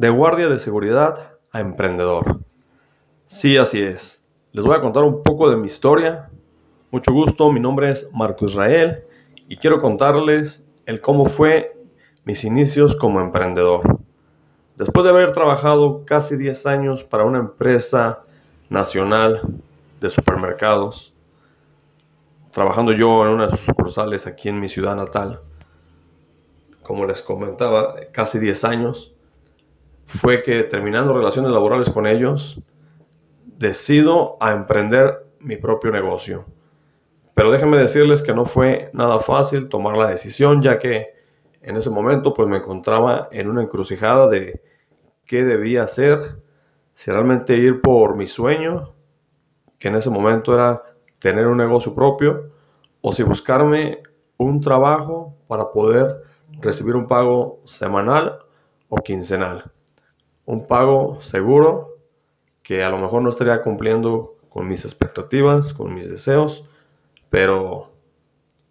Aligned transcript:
De 0.00 0.08
guardia 0.08 0.48
de 0.48 0.58
seguridad 0.58 1.32
a 1.52 1.60
emprendedor. 1.60 2.40
Sí, 3.26 3.58
así 3.58 3.82
es. 3.82 4.22
Les 4.52 4.64
voy 4.64 4.74
a 4.74 4.80
contar 4.80 5.02
un 5.02 5.22
poco 5.22 5.50
de 5.50 5.56
mi 5.56 5.66
historia. 5.66 6.30
Mucho 6.90 7.12
gusto, 7.12 7.52
mi 7.52 7.60
nombre 7.60 7.90
es 7.90 8.08
Marco 8.10 8.46
Israel 8.46 9.04
y 9.46 9.58
quiero 9.58 9.78
contarles 9.78 10.66
el 10.86 11.02
cómo 11.02 11.26
fue 11.26 11.78
mis 12.24 12.44
inicios 12.44 12.96
como 12.96 13.20
emprendedor. 13.20 13.98
Después 14.74 15.04
de 15.04 15.10
haber 15.10 15.32
trabajado 15.32 16.06
casi 16.06 16.38
10 16.38 16.64
años 16.64 17.04
para 17.04 17.24
una 17.24 17.40
empresa 17.40 18.20
nacional 18.70 19.42
de 20.00 20.08
supermercados, 20.08 21.12
trabajando 22.52 22.92
yo 22.92 23.26
en 23.26 23.34
unas 23.34 23.60
sucursales 23.60 24.26
aquí 24.26 24.48
en 24.48 24.60
mi 24.60 24.68
ciudad 24.68 24.96
natal, 24.96 25.42
como 26.82 27.04
les 27.04 27.20
comentaba, 27.20 27.96
casi 28.12 28.38
10 28.38 28.64
años, 28.64 29.14
fue 30.10 30.42
que 30.42 30.64
terminando 30.64 31.14
relaciones 31.14 31.52
laborales 31.52 31.88
con 31.88 32.04
ellos, 32.04 32.60
decido 33.44 34.36
a 34.40 34.50
emprender 34.50 35.24
mi 35.38 35.56
propio 35.56 35.92
negocio. 35.92 36.46
Pero 37.32 37.52
déjenme 37.52 37.78
decirles 37.78 38.20
que 38.20 38.34
no 38.34 38.44
fue 38.44 38.90
nada 38.92 39.20
fácil 39.20 39.68
tomar 39.68 39.96
la 39.96 40.08
decisión, 40.08 40.62
ya 40.62 40.80
que 40.80 41.14
en 41.62 41.76
ese 41.76 41.90
momento 41.90 42.34
pues 42.34 42.48
me 42.48 42.56
encontraba 42.56 43.28
en 43.30 43.48
una 43.48 43.62
encrucijada 43.62 44.28
de 44.28 44.60
qué 45.24 45.44
debía 45.44 45.84
hacer, 45.84 46.42
si 46.92 47.12
realmente 47.12 47.56
ir 47.56 47.80
por 47.80 48.16
mi 48.16 48.26
sueño, 48.26 48.92
que 49.78 49.88
en 49.88 49.94
ese 49.94 50.10
momento 50.10 50.52
era 50.52 50.82
tener 51.20 51.46
un 51.46 51.58
negocio 51.58 51.94
propio, 51.94 52.50
o 53.00 53.12
si 53.12 53.22
buscarme 53.22 54.02
un 54.38 54.60
trabajo 54.60 55.36
para 55.46 55.70
poder 55.70 56.24
recibir 56.60 56.96
un 56.96 57.06
pago 57.06 57.60
semanal 57.64 58.40
o 58.88 58.96
quincenal 58.96 59.70
un 60.50 60.66
pago 60.66 61.22
seguro 61.22 61.96
que 62.64 62.82
a 62.82 62.90
lo 62.90 62.98
mejor 62.98 63.22
no 63.22 63.30
estaría 63.30 63.62
cumpliendo 63.62 64.34
con 64.48 64.66
mis 64.66 64.84
expectativas, 64.84 65.72
con 65.72 65.94
mis 65.94 66.10
deseos, 66.10 66.64
pero 67.30 67.92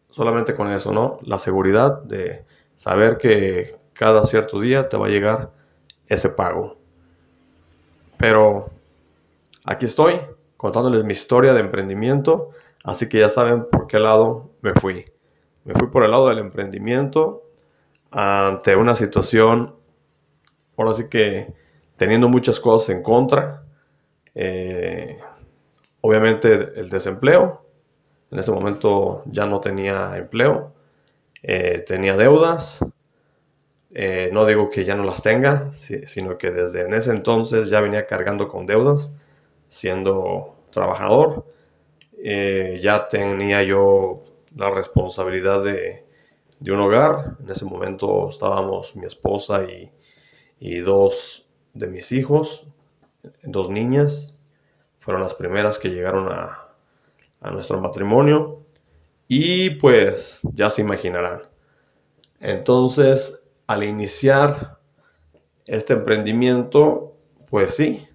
solamente 0.10 0.54
con 0.54 0.70
eso, 0.70 0.92
¿no? 0.92 1.20
La 1.22 1.40
seguridad 1.40 2.04
de 2.04 2.44
saber 2.76 3.18
que 3.18 3.78
cada 3.94 4.26
cierto 4.26 4.60
día 4.60 4.90
te 4.90 4.98
va 4.98 5.08
a 5.08 5.10
llegar 5.10 5.52
ese 6.08 6.28
pago. 6.28 6.76
Pero 8.18 8.72
aquí 9.64 9.86
estoy 9.86 10.20
contándoles 10.58 11.06
mi 11.06 11.14
historia 11.14 11.54
de 11.54 11.62
emprendimiento, 11.62 12.50
así 12.84 13.08
que 13.08 13.20
ya 13.20 13.30
saben 13.30 13.70
por 13.72 13.88
qué 13.88 14.00
lado 14.00 14.50
me 14.62 14.74
fui. 14.74 15.06
Me 15.64 15.74
fui 15.76 15.88
por 15.88 16.04
el 16.04 16.12
lado 16.12 16.28
del 16.28 16.40
emprendimiento 16.40 17.44
ante 18.12 18.76
una 18.76 18.96
situación, 18.96 19.76
ahora 20.76 20.94
sí 20.94 21.08
que 21.08 21.58
teniendo 22.00 22.30
muchas 22.30 22.60
cosas 22.62 22.96
en 22.96 23.04
contra. 23.04 23.62
Eh, 24.34 25.20
obviamente 26.02 26.54
el 26.54 26.90
desempleo. 26.90 27.66
En 28.32 28.40
ese 28.40 28.52
momento 28.52 29.24
ya 29.26 29.46
no 29.46 29.60
tenía 29.60 30.16
empleo. 30.18 30.72
Eh, 31.44 31.84
tenía 31.86 32.16
deudas. 32.16 32.80
Eh, 33.92 34.30
no 34.32 34.46
digo 34.46 34.70
que 34.70 34.86
ya 34.86 34.96
no 34.96 35.04
las 35.04 35.22
tenga, 35.22 35.72
sino 35.72 36.38
que 36.38 36.52
desde 36.52 36.82
en 36.82 36.94
ese 36.94 37.12
entonces 37.12 37.70
ya 37.70 37.82
venía 37.82 38.06
cargando 38.06 38.48
con 38.48 38.66
deudas, 38.66 39.14
siendo 39.68 40.56
trabajador. 40.72 41.46
ya 42.80 43.08
tenía 43.10 43.64
yo 43.64 44.24
la 44.56 44.70
responsabilidad 44.72 45.64
de, 45.64 46.06
un 46.62 46.80
hogar. 46.80 47.36
En 47.44 47.50
ese 47.50 47.66
momento 47.66 48.30
estábamos 48.30 48.96
mi 48.96 49.06
esposa 49.06 49.64
y, 49.64 49.92
y 50.60 50.80
dos 50.80 51.49
de 51.80 51.88
mis 51.88 52.12
hijos, 52.12 52.68
dos 53.44 53.70
niñas, 53.70 54.36
fueron 55.00 55.24
las 55.24 55.34
primeras 55.34 55.80
que 55.80 55.90
llegaron 55.90 56.32
a, 56.32 56.66
nuestro 57.52 57.80
matrimonio 57.80 58.66
y 59.30 59.70
pues 59.70 60.42
ya 60.54 60.70
se 60.70 60.82
imaginarán. 60.82 61.44
Entonces, 62.42 63.42
al 63.66 63.86
iniciar 63.86 64.78
este 65.66 65.94
emprendimiento, 65.94 67.16
pues 67.50 67.76
sí, 67.76 68.06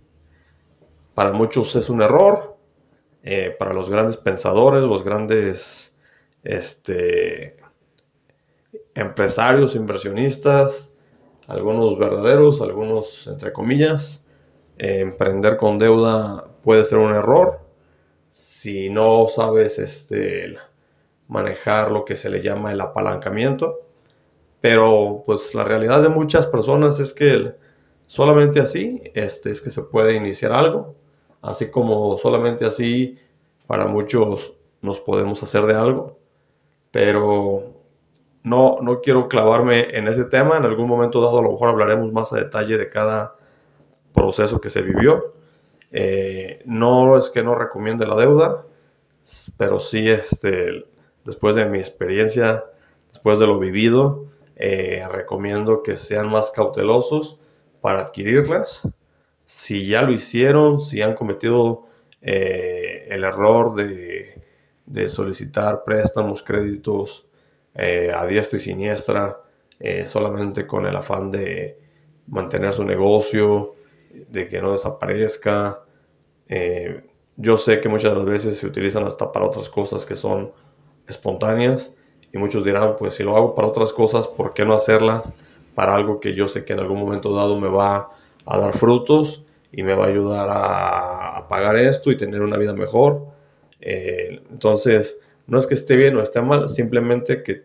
para 1.14 1.32
muchos 1.32 1.74
es 1.74 1.88
un 1.88 2.02
error, 2.02 2.58
eh, 3.22 3.56
para 3.58 3.72
los 3.72 3.88
grandes 3.88 4.18
pensadores, 4.18 4.84
los 4.84 5.02
grandes 5.02 5.96
este, 6.42 7.56
empresarios, 8.94 9.74
inversionistas, 9.74 10.90
algunos 11.46 11.98
verdaderos, 11.98 12.60
algunos 12.60 13.26
entre 13.26 13.52
comillas. 13.52 14.24
Eh, 14.78 15.00
emprender 15.00 15.56
con 15.56 15.78
deuda 15.78 16.48
puede 16.62 16.84
ser 16.84 16.98
un 16.98 17.14
error 17.14 17.60
si 18.28 18.90
no 18.90 19.28
sabes 19.28 19.78
este, 19.78 20.56
manejar 21.28 21.92
lo 21.92 22.04
que 22.04 22.16
se 22.16 22.28
le 22.28 22.40
llama 22.40 22.72
el 22.72 22.80
apalancamiento. 22.80 23.80
Pero 24.60 25.22
pues 25.26 25.54
la 25.54 25.64
realidad 25.64 26.02
de 26.02 26.08
muchas 26.08 26.46
personas 26.46 26.98
es 26.98 27.12
que 27.12 27.54
solamente 28.06 28.60
así 28.60 29.02
este, 29.14 29.50
es 29.50 29.60
que 29.60 29.70
se 29.70 29.82
puede 29.82 30.14
iniciar 30.14 30.52
algo. 30.52 30.96
Así 31.42 31.70
como 31.70 32.16
solamente 32.18 32.64
así 32.64 33.18
para 33.66 33.86
muchos 33.86 34.56
nos 34.82 35.00
podemos 35.00 35.42
hacer 35.42 35.62
de 35.66 35.74
algo. 35.74 36.18
Pero 36.90 37.73
no, 38.44 38.78
no 38.82 39.00
quiero 39.00 39.26
clavarme 39.26 39.96
en 39.96 40.06
ese 40.06 40.26
tema. 40.26 40.56
En 40.56 40.64
algún 40.64 40.86
momento 40.86 41.20
dado 41.20 41.40
a 41.40 41.42
lo 41.42 41.52
mejor 41.52 41.70
hablaremos 41.70 42.12
más 42.12 42.32
a 42.32 42.36
detalle 42.36 42.78
de 42.78 42.88
cada 42.88 43.34
proceso 44.12 44.60
que 44.60 44.70
se 44.70 44.82
vivió. 44.82 45.32
Eh, 45.90 46.62
no 46.66 47.16
es 47.16 47.30
que 47.30 47.42
no 47.42 47.54
recomiende 47.54 48.06
la 48.06 48.16
deuda, 48.16 48.64
pero 49.56 49.80
sí 49.80 50.08
este, 50.08 50.84
después 51.24 51.56
de 51.56 51.64
mi 51.64 51.78
experiencia, 51.78 52.64
después 53.08 53.38
de 53.38 53.46
lo 53.46 53.58
vivido, 53.58 54.26
eh, 54.56 55.06
recomiendo 55.10 55.82
que 55.82 55.96
sean 55.96 56.30
más 56.30 56.50
cautelosos 56.50 57.40
para 57.80 58.00
adquirirlas. 58.00 58.86
Si 59.46 59.86
ya 59.86 60.02
lo 60.02 60.12
hicieron, 60.12 60.80
si 60.80 61.00
han 61.00 61.14
cometido 61.14 61.86
eh, 62.20 63.06
el 63.08 63.24
error 63.24 63.74
de, 63.74 64.42
de 64.84 65.08
solicitar 65.08 65.82
préstamos, 65.84 66.42
créditos, 66.42 67.26
eh, 67.74 68.12
a 68.14 68.24
diestra 68.26 68.58
y 68.58 68.60
siniestra, 68.60 69.40
eh, 69.80 70.04
solamente 70.04 70.66
con 70.66 70.86
el 70.86 70.94
afán 70.94 71.30
de 71.30 71.78
mantener 72.28 72.72
su 72.72 72.84
negocio, 72.84 73.74
de 74.28 74.46
que 74.46 74.60
no 74.60 74.72
desaparezca. 74.72 75.82
Eh, 76.48 77.02
yo 77.36 77.58
sé 77.58 77.80
que 77.80 77.88
muchas 77.88 78.12
de 78.12 78.18
las 78.18 78.26
veces 78.26 78.56
se 78.58 78.66
utilizan 78.66 79.04
hasta 79.04 79.32
para 79.32 79.46
otras 79.46 79.68
cosas 79.68 80.06
que 80.06 80.14
son 80.14 80.52
espontáneas 81.08 81.92
y 82.32 82.38
muchos 82.38 82.64
dirán, 82.64 82.94
pues 82.96 83.14
si 83.14 83.24
lo 83.24 83.36
hago 83.36 83.54
para 83.56 83.66
otras 83.66 83.92
cosas, 83.92 84.28
¿por 84.28 84.54
qué 84.54 84.64
no 84.64 84.74
hacerlas 84.74 85.32
para 85.74 85.96
algo 85.96 86.20
que 86.20 86.32
yo 86.32 86.46
sé 86.46 86.64
que 86.64 86.74
en 86.74 86.78
algún 86.78 87.00
momento 87.00 87.34
dado 87.34 87.58
me 87.58 87.68
va 87.68 88.10
a 88.46 88.58
dar 88.58 88.72
frutos 88.72 89.44
y 89.72 89.82
me 89.82 89.94
va 89.94 90.04
a 90.04 90.08
ayudar 90.08 90.48
a, 90.50 91.48
pagar 91.48 91.76
esto 91.76 92.12
y 92.12 92.16
tener 92.16 92.40
una 92.40 92.56
vida 92.56 92.72
mejor? 92.72 93.34
entonces, 93.80 95.20
no 95.46 95.58
es 95.58 95.66
que 95.66 95.74
esté 95.74 95.96
bien 95.96 96.16
o 96.16 96.20
esté 96.20 96.40
mal, 96.40 96.68
simplemente 96.68 97.42
que 97.42 97.64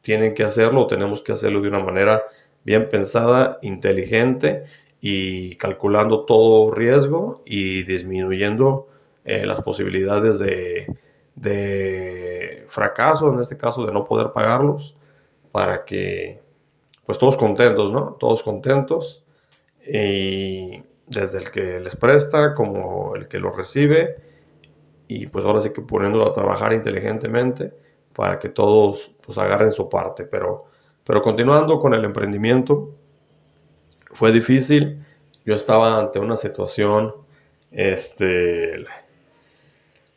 tienen 0.00 0.34
que 0.34 0.44
hacerlo 0.44 0.82
o 0.82 0.86
tenemos 0.86 1.22
que 1.22 1.32
hacerlo 1.32 1.60
de 1.60 1.68
una 1.68 1.80
manera 1.80 2.22
bien 2.64 2.88
pensada, 2.88 3.58
inteligente 3.62 4.64
y 5.00 5.56
calculando 5.56 6.24
todo 6.24 6.70
riesgo 6.70 7.42
y 7.44 7.82
disminuyendo 7.84 8.88
eh, 9.24 9.46
las 9.46 9.62
posibilidades 9.62 10.38
de, 10.38 10.94
fracaso, 12.68 13.32
en 13.32 13.40
este 13.40 13.56
caso 13.56 13.84
de 13.86 13.92
no 13.92 14.04
poder 14.04 14.32
pagarlos, 14.32 14.96
para 15.52 15.84
que 15.84 16.40
pues 17.06 17.18
todos 17.18 17.36
contentos, 17.36 17.92
¿no? 17.92 18.16
Todos 18.18 18.42
contentos 18.42 19.24
y 19.86 20.82
desde 21.06 21.38
el 21.38 21.50
que 21.50 21.80
les 21.80 21.96
presta 21.96 22.54
como 22.54 23.14
el 23.14 23.28
que 23.28 23.38
lo 23.38 23.50
recibe 23.50 24.16
y 25.14 25.28
pues 25.28 25.44
ahora 25.44 25.60
sí 25.60 25.70
que 25.70 25.80
poniéndolo 25.80 26.26
a 26.26 26.32
trabajar 26.32 26.72
inteligentemente 26.72 27.72
para 28.12 28.36
que 28.38 28.48
todos 28.48 29.12
pues 29.24 29.38
agarren 29.38 29.70
su 29.70 29.88
parte. 29.88 30.24
Pero, 30.24 30.64
pero 31.04 31.22
continuando 31.22 31.78
con 31.78 31.94
el 31.94 32.04
emprendimiento, 32.04 32.90
fue 34.12 34.32
difícil. 34.32 35.04
Yo 35.44 35.54
estaba 35.54 36.00
ante 36.00 36.18
una 36.18 36.36
situación, 36.36 37.14
este, 37.70 38.84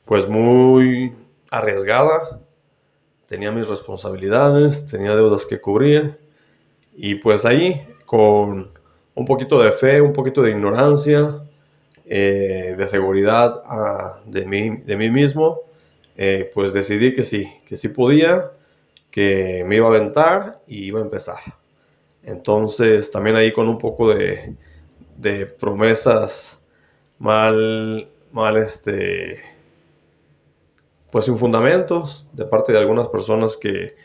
pues 0.05 0.27
muy 0.27 1.13
arriesgada. 1.51 2.41
Tenía 3.27 3.51
mis 3.51 3.67
responsabilidades, 3.67 4.87
tenía 4.87 5.15
deudas 5.15 5.45
que 5.45 5.61
cubrir. 5.61 6.19
Y 6.95 7.15
pues 7.15 7.45
ahí, 7.45 7.87
con 8.05 8.71
un 9.13 9.25
poquito 9.25 9.61
de 9.61 9.71
fe, 9.71 10.01
un 10.01 10.13
poquito 10.13 10.41
de 10.41 10.51
ignorancia, 10.51 11.43
eh, 12.09 12.75
de 12.77 12.87
seguridad 12.87 13.61
ah, 13.65 14.21
de, 14.25 14.45
mí, 14.45 14.77
de 14.77 14.95
mí 14.95 15.09
mismo, 15.09 15.61
eh, 16.15 16.49
pues 16.53 16.73
decidí 16.73 17.13
que 17.13 17.23
sí, 17.23 17.47
que 17.65 17.75
sí 17.75 17.89
podía, 17.89 18.51
que 19.11 19.63
me 19.65 19.77
iba 19.77 19.87
a 19.87 19.89
aventar 19.89 20.61
y 20.67 20.85
iba 20.85 20.99
a 20.99 21.03
empezar. 21.03 21.39
Entonces, 22.23 23.11
también 23.11 23.35
ahí 23.35 23.51
con 23.51 23.67
un 23.69 23.77
poco 23.77 24.13
de, 24.13 24.55
de 25.17 25.45
promesas 25.45 26.61
mal, 27.19 28.09
mal, 28.31 28.57
este, 28.57 29.41
pues 31.11 31.25
sin 31.25 31.37
fundamentos 31.37 32.27
de 32.33 32.45
parte 32.45 32.71
de 32.71 32.79
algunas 32.79 33.07
personas 33.07 33.57
que 33.57 33.95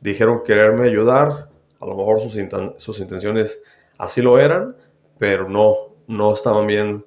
dijeron 0.00 0.42
quererme 0.44 0.86
ayudar. 0.88 1.48
A 1.80 1.86
lo 1.86 1.96
mejor 1.96 2.20
sus, 2.20 2.36
sus 2.76 3.00
intenciones 3.00 3.62
así 3.98 4.22
lo 4.22 4.38
eran, 4.38 4.76
pero 5.18 5.48
no, 5.48 5.94
no 6.06 6.32
estaban 6.32 6.66
bien, 6.66 7.04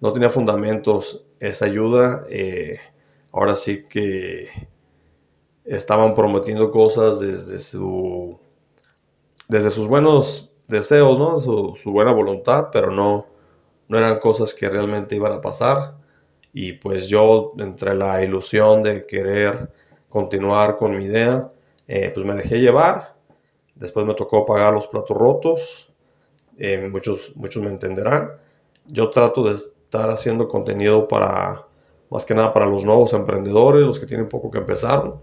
no 0.00 0.12
tenía 0.12 0.30
fundamentos 0.30 1.24
esa 1.40 1.66
ayuda. 1.66 2.24
Eh, 2.28 2.78
ahora 3.32 3.56
sí 3.56 3.84
que 3.88 4.48
estaban 5.64 6.14
prometiendo 6.14 6.70
cosas 6.70 7.20
desde 7.20 7.58
su 7.58 8.38
desde 9.48 9.70
sus 9.70 9.86
buenos 9.86 10.52
deseos, 10.68 11.18
¿no? 11.18 11.38
Su, 11.40 11.92
buena 11.92 12.12
voluntad, 12.12 12.68
pero 12.72 12.90
no, 12.90 13.26
no 13.88 13.98
eran 13.98 14.18
cosas 14.18 14.52
que 14.54 14.68
realmente 14.68 15.14
iban 15.16 15.32
a 15.32 15.40
pasar. 15.40 15.94
Y 16.52 16.72
pues 16.72 17.06
yo, 17.06 17.50
entre 17.58 17.94
la 17.94 18.22
ilusión 18.24 18.82
de 18.82 19.06
querer 19.06 19.70
continuar 20.08 20.76
con 20.76 20.96
mi 20.96 21.04
idea, 21.04 21.50
eh, 21.86 22.10
pues 22.12 22.26
me 22.26 22.34
dejé 22.34 22.58
llevar. 22.58 23.14
Después 23.74 24.06
me 24.06 24.14
tocó 24.14 24.44
pagar 24.46 24.72
los 24.72 24.86
platos 24.88 25.16
rotos. 25.16 25.92
Eh, 26.58 26.88
muchos, 26.90 27.36
muchos 27.36 27.62
me 27.62 27.68
entenderán. 27.68 28.30
Yo 28.86 29.10
trato 29.10 29.44
de 29.44 29.56
estar 29.86 30.10
haciendo 30.10 30.48
contenido 30.48 31.06
para, 31.06 31.64
más 32.10 32.24
que 32.24 32.34
nada 32.34 32.52
para 32.52 32.66
los 32.66 32.84
nuevos 32.84 33.12
emprendedores, 33.12 33.86
los 33.86 34.00
que 34.00 34.06
tienen 34.06 34.28
poco 34.28 34.50
que 34.50 34.58
empezar. 34.58 35.14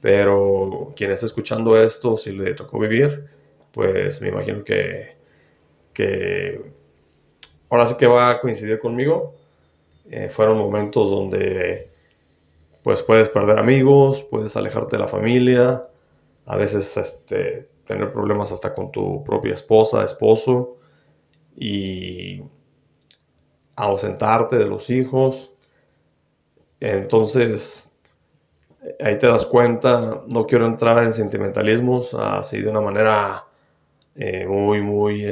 Pero 0.00 0.92
quien 0.94 1.10
esté 1.10 1.26
escuchando 1.26 1.76
esto, 1.80 2.16
si 2.16 2.32
le 2.32 2.54
tocó 2.54 2.78
vivir, 2.78 3.26
pues 3.72 4.20
me 4.20 4.28
imagino 4.28 4.62
que, 4.62 5.16
ahora 7.70 7.86
sí 7.86 7.96
que 7.96 8.06
va 8.06 8.30
a 8.30 8.40
coincidir 8.40 8.78
conmigo. 8.78 9.34
Eh, 10.10 10.28
fueron 10.28 10.58
momentos 10.58 11.10
donde 11.10 11.90
pues 12.82 13.02
puedes 13.02 13.30
perder 13.30 13.58
amigos, 13.58 14.22
puedes 14.22 14.54
alejarte 14.56 14.96
de 14.96 15.02
la 15.02 15.08
familia, 15.08 15.88
a 16.44 16.56
veces 16.58 16.94
este, 16.98 17.70
tener 17.86 18.12
problemas 18.12 18.52
hasta 18.52 18.74
con 18.74 18.92
tu 18.92 19.24
propia 19.24 19.54
esposa, 19.54 20.04
esposo, 20.04 20.76
y 21.56 22.42
ausentarte 23.76 24.56
de 24.56 24.66
los 24.66 24.90
hijos. 24.90 25.52
Entonces, 26.80 27.92
ahí 29.00 29.18
te 29.18 29.26
das 29.26 29.46
cuenta, 29.46 30.22
no 30.30 30.46
quiero 30.46 30.66
entrar 30.66 31.02
en 31.04 31.12
sentimentalismos 31.12 32.14
así 32.14 32.60
de 32.60 32.68
una 32.68 32.80
manera 32.80 33.46
eh, 34.14 34.46
muy, 34.46 34.80
muy 34.80 35.26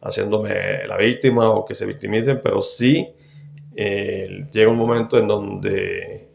haciéndome 0.00 0.86
la 0.86 0.96
víctima 0.96 1.50
o 1.50 1.64
que 1.64 1.74
se 1.74 1.86
victimicen, 1.86 2.40
pero 2.42 2.60
sí 2.62 3.12
llega 3.74 4.70
un 4.70 4.78
momento 4.78 5.18
en 5.18 5.28
donde 5.28 6.28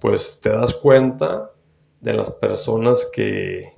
pues 0.00 0.40
te 0.40 0.48
das 0.48 0.72
cuenta 0.72 1.50
de 2.00 2.14
las 2.14 2.30
personas 2.30 3.08
que 3.12 3.74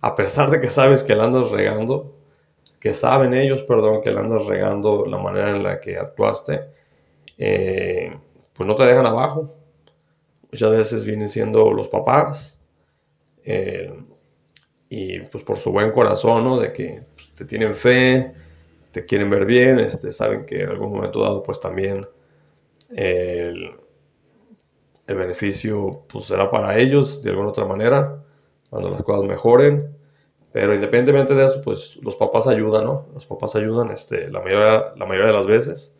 a 0.00 0.14
pesar 0.16 0.50
de 0.50 0.60
que 0.60 0.68
sabes 0.68 1.04
que 1.04 1.14
la 1.14 1.24
andas 1.24 1.50
regando, 1.50 2.16
que 2.82 2.92
saben 2.92 3.32
ellos, 3.32 3.62
perdón, 3.62 4.02
que 4.02 4.10
la 4.10 4.22
andas 4.22 4.44
regando 4.46 5.06
la 5.06 5.16
manera 5.16 5.50
en 5.50 5.62
la 5.62 5.80
que 5.80 5.96
actuaste, 5.96 6.62
eh, 7.38 8.12
pues 8.52 8.66
no 8.66 8.74
te 8.74 8.82
dejan 8.82 9.06
abajo. 9.06 9.54
Muchas 10.50 10.72
veces 10.72 11.04
vienen 11.04 11.28
siendo 11.28 11.72
los 11.72 11.86
papás, 11.86 12.60
eh, 13.44 13.94
y 14.88 15.20
pues 15.20 15.44
por 15.44 15.58
su 15.58 15.70
buen 15.70 15.92
corazón, 15.92 16.42
¿no? 16.42 16.58
De 16.58 16.72
que 16.72 17.04
pues, 17.14 17.32
te 17.36 17.44
tienen 17.44 17.72
fe, 17.72 18.32
te 18.90 19.06
quieren 19.06 19.30
ver 19.30 19.46
bien, 19.46 19.78
este, 19.78 20.10
saben 20.10 20.44
que 20.44 20.62
en 20.62 20.70
algún 20.70 20.90
momento 20.90 21.22
dado 21.22 21.40
pues 21.40 21.60
también 21.60 22.04
el, 22.96 23.76
el 25.06 25.16
beneficio 25.16 26.02
pues 26.12 26.24
será 26.24 26.50
para 26.50 26.76
ellos 26.78 27.22
de 27.22 27.30
alguna 27.30 27.50
otra 27.50 27.64
manera, 27.64 28.20
cuando 28.70 28.90
las 28.90 29.02
cosas 29.02 29.22
mejoren. 29.22 30.01
Pero 30.52 30.74
independientemente 30.74 31.34
de 31.34 31.46
eso, 31.46 31.60
pues 31.62 31.98
los 32.02 32.14
papás 32.16 32.46
ayudan, 32.46 32.84
¿no? 32.84 33.06
Los 33.14 33.26
papás 33.26 33.56
ayudan 33.56 33.90
este, 33.90 34.30
la, 34.30 34.40
mayoría, 34.40 34.92
la 34.96 35.06
mayoría 35.06 35.28
de 35.28 35.32
las 35.32 35.46
veces, 35.46 35.96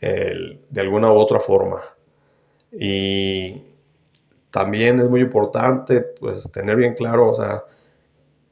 de 0.00 0.80
alguna 0.80 1.10
u 1.10 1.16
otra 1.16 1.40
forma. 1.40 1.80
Y 2.70 3.62
también 4.50 5.00
es 5.00 5.08
muy 5.08 5.20
importante, 5.20 6.00
pues, 6.00 6.50
tener 6.52 6.76
bien 6.76 6.94
claro, 6.94 7.30
o 7.30 7.34
sea, 7.34 7.64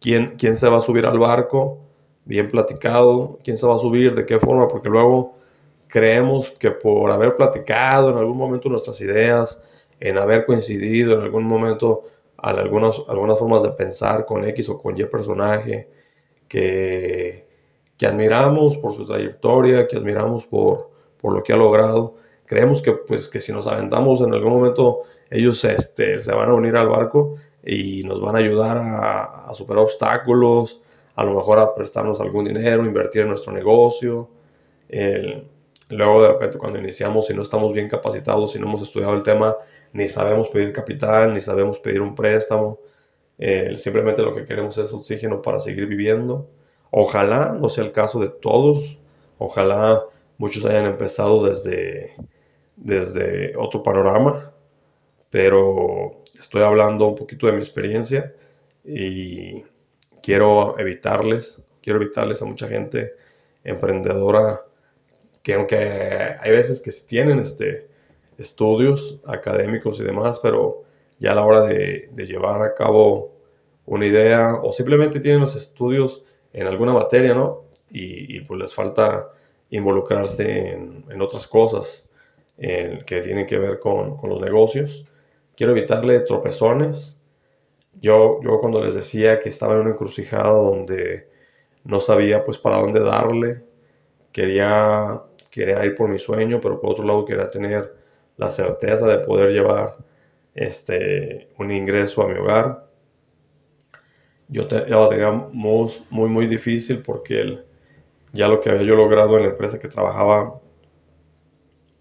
quién, 0.01 0.35
quién 0.37 0.57
se 0.57 0.69
va 0.69 0.79
a 0.79 0.81
subir 0.81 1.07
al 1.07 1.19
barco, 1.19 1.79
bien 2.25 2.49
platicado, 2.49 3.39
quién 3.45 3.57
se 3.57 3.67
va 3.67 3.77
a 3.77 3.79
subir, 3.79 4.15
de 4.15 4.27
qué 4.27 4.41
forma, 4.41 4.67
porque 4.67 4.89
luego 4.89 5.37
creemos 5.87 6.51
que 6.53 6.71
por 6.71 7.11
haber 7.11 7.37
platicado 7.37 8.11
en 8.11 8.17
algún 8.17 8.37
momento 8.37 8.69
nuestras 8.69 9.01
ideas, 9.01 9.63
en 10.01 10.19
haber 10.19 10.47
coincidido 10.47 11.15
en 11.15 11.21
algún 11.21 11.45
momento 11.45 12.05
en 12.44 12.59
algunas, 12.59 13.00
algunas 13.09 13.39
formas 13.39 13.62
de 13.62 13.71
pensar 13.71 14.27
con 14.27 14.44
X 14.44 14.69
o 14.71 14.79
con 14.79 14.99
Y 14.99 15.05
personaje, 15.05 15.89
que, 16.49 17.47
que 17.97 18.06
admiramos 18.06 18.77
por 18.79 18.93
su 18.94 19.06
trayectoria, 19.06 19.87
que 19.87 19.97
admiramos 19.97 20.47
por, 20.47 20.91
por 21.19 21.33
lo 21.35 21.43
que 21.43 21.53
ha 21.53 21.56
logrado, 21.56 22.17
creemos 22.44 22.83
que, 22.83 22.93
pues, 22.93 23.29
que 23.29 23.41
si 23.41 23.53
nos 23.53 23.67
aventamos 23.67 24.21
en 24.21 24.35
algún 24.35 24.53
momento 24.53 25.03
ellos 25.31 25.65
este, 25.65 26.21
se 26.21 26.33
van 26.33 26.50
a 26.50 26.55
unir 26.55 26.77
al 26.77 26.89
barco 26.89 27.37
y 27.65 28.03
nos 28.03 28.21
van 28.21 28.37
a 28.37 28.39
ayudar 28.41 28.79
a, 28.79 29.55
superar 29.55 29.85
obstáculos, 29.85 30.81
a 31.15 31.25
lo 31.25 31.35
mejor 31.35 31.59
a 31.59 31.75
prestarnos 31.75 32.21
algún 32.21 32.45
dinero, 32.45 32.85
invertir 32.85 33.23
en 33.23 33.29
nuestro 33.29 33.53
negocio. 33.53 34.29
luego 35.88 36.23
de 36.23 36.29
repente 36.29 36.59
cuando 36.59 36.79
iniciamos, 36.79 37.27
si 37.27 37.35
no 37.35 37.43
estamos 37.43 37.73
bien 37.73 37.88
capacitados, 37.88 38.53
si 38.53 38.59
no 38.59 38.67
hemos 38.67 38.83
estudiado 38.83 39.15
el 39.15 39.23
tema, 39.23 39.56
ni 39.93 40.09
sabemos 40.09 40.49
pedir 40.49 40.73
capital, 40.73 41.35
ni 41.35 41.41
sabemos 41.41 41.79
pedir 41.79 42.00
un 42.00 42.15
préstamo. 42.15 42.81
simplemente 43.77 44.23
lo 44.23 44.35
que 44.35 44.44
queremos 44.44 44.79
es 44.79 44.93
oxígeno 44.93 45.43
para 45.43 45.59
seguir 45.59 45.87
viviendo. 45.87 46.49
Ojalá 46.91 47.56
no 47.59 47.69
sea 47.69 47.85
el 47.85 47.93
caso 47.93 48.21
de 48.21 48.29
todos. 48.29 48.99
Ojalá 49.39 50.03
muchos 50.39 50.65
hayan 50.65 50.87
empezado 50.87 51.44
desde, 51.44 52.15
desde 52.77 53.56
otro 53.56 53.83
panorama. 53.83 54.53
Pero 55.31 56.23
estoy 56.38 56.62
hablando 56.62 57.06
un 57.09 57.15
poquito 57.15 57.47
de 57.47 57.53
mi 57.53 57.59
experiencia 57.59 58.35
y 58.85 59.62
quiero 60.23 60.79
evitarles, 60.79 61.62
quiero 61.81 62.00
evitarles 62.00 62.43
a 62.43 62.45
mucha 62.45 62.69
gente 62.69 63.15
emprendedora 63.65 64.61
que 65.43 65.55
aunque 65.55 65.76
hay 65.76 66.50
veces 66.50 66.81
que 66.81 66.90
tienen 67.07 67.38
este, 67.40 67.88
estudios 68.39 69.21
académicos 69.27 70.01
y 70.01 70.05
demás, 70.05 70.41
pero 70.41 70.85
ya 71.19 71.33
a 71.33 71.35
la 71.35 71.45
hora 71.45 71.65
de, 71.65 72.11
llevar 72.17 72.62
a 72.62 72.75
cabo 72.75 73.33
una 73.87 74.07
idea 74.07 74.55
o 74.62 74.73
simplemente 74.73 75.21
tienen 75.21 75.41
los 75.41 75.55
estudios 75.55 76.25
en 76.53 76.67
alguna 76.67 76.93
materia, 76.93 77.35
¿no? 77.35 77.65
Y, 77.91 78.41
pues 78.41 78.61
les 78.61 78.75
falta 78.75 79.29
involucrarse 79.71 80.71
en, 80.71 81.21
otras 81.21 81.47
cosas 81.47 82.09
que 82.59 83.21
tienen 83.23 83.47
que 83.47 83.59
ver 83.59 83.79
con, 83.79 84.17
con 84.17 84.31
los 84.31 84.41
negocios 84.41 85.07
quiero 85.57 85.73
evitarle 85.73 86.21
tropezones. 86.21 87.21
Yo, 88.01 88.41
yo 88.43 88.59
cuando 88.61 88.83
les 88.83 88.95
decía 88.95 89.39
que 89.39 89.49
estaba 89.49 89.75
en 89.75 89.81
una 89.81 89.91
encrucijada 89.91 90.53
donde 90.53 91.29
no 91.85 92.01
sabía 92.01 92.45
pues 92.45 92.59
para 92.59 92.79
dónde 92.79 93.01
darle, 93.01 93.65
quería, 94.33 95.23
quería 95.51 95.85
ir 95.85 95.95
por 95.95 96.09
mi 96.09 96.19
sueño, 96.19 96.61
pero 96.61 96.81
por 96.81 96.93
otro 96.93 97.05
lado 97.05 97.25
quería 97.25 97.51
tener 97.51 97.95
la 98.42 98.50
certeza 98.50 99.06
de 99.06 99.18
poder 99.18 99.52
llevar 99.52 99.96
este, 100.54 101.49
un 101.58 101.70
ingreso 101.70 102.22
a 102.22 102.28
mi 102.28 102.38
hogar. 102.38 102.87
Yo 104.49 104.66
lo 104.88 105.08
tenía 105.08 105.30
muy, 105.30 105.90
muy, 106.11 106.46
difícil 106.46 107.00
porque 107.00 107.61
ya 108.32 108.49
lo 108.49 108.61
que 108.61 108.70
había 108.70 108.82
yo 108.82 108.96
logrado 108.96 109.37
en 109.37 109.44
la 109.44 109.50
empresa 109.50 109.78
que 109.78 109.88
trabajaba, 109.88 110.61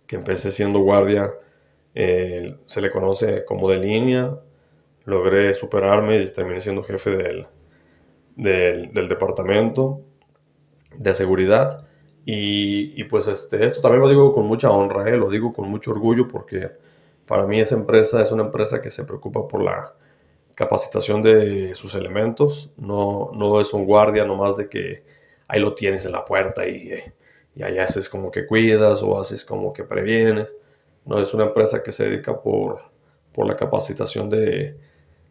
que 0.07 0.17
empecé 0.17 0.51
siendo 0.51 0.79
guardia, 0.79 1.31
eh, 1.95 2.47
se 2.65 2.81
le 2.81 2.91
conoce 2.91 3.45
como 3.45 3.69
de 3.69 3.77
línea. 3.77 4.37
Logré 5.05 5.53
superarme 5.53 6.17
y 6.17 6.29
terminé 6.31 6.61
siendo 6.61 6.83
jefe 6.83 7.11
del, 7.11 7.47
del, 8.35 9.07
departamento 9.07 10.01
de 10.95 11.13
seguridad. 11.13 11.87
Y, 12.25 13.03
pues 13.05 13.27
este, 13.27 13.63
esto 13.65 13.81
también 13.81 14.01
lo 14.01 14.09
digo 14.09 14.33
con 14.33 14.45
mucha 14.45 14.69
honra, 14.69 15.09
eh, 15.09 15.17
lo 15.17 15.29
digo 15.29 15.51
con 15.53 15.69
mucho 15.69 15.91
orgullo 15.91 16.27
porque 16.27 16.71
para 17.25 17.47
mí 17.47 17.59
esa 17.59 17.75
empresa 17.75 18.21
es 18.21 18.31
una 18.31 18.43
empresa 18.43 18.81
que 18.81 18.91
se 18.91 19.03
preocupa 19.05 19.47
por 19.47 19.63
la 19.63 19.95
capacitación 20.55 21.21
de 21.21 21.73
sus 21.75 21.95
elementos. 21.95 22.71
No, 22.77 23.31
no 23.33 23.59
es 23.59 23.73
un 23.73 23.85
guardia 23.85 24.25
nomás 24.25 24.57
de 24.57 24.69
que 24.69 25.03
ahí 25.47 25.59
lo 25.59 25.73
tienes 25.73 26.05
en 26.05 26.11
la 26.13 26.23
puerta 26.25 26.67
y, 26.67 26.91
y 27.55 27.63
ahí 27.63 27.79
haces 27.79 28.07
como 28.09 28.31
que 28.31 28.45
cuidas 28.45 29.01
o 29.03 29.19
haces 29.19 29.43
como 29.43 29.73
que 29.73 29.83
previenes 29.83 30.55
no 31.05 31.19
es 31.19 31.33
una 31.33 31.45
empresa 31.45 31.83
que 31.83 31.91
se 31.91 32.05
dedica 32.05 32.41
por, 32.41 32.81
por 33.33 33.47
la 33.47 33.55
capacitación 33.55 34.29
de, 34.29 34.77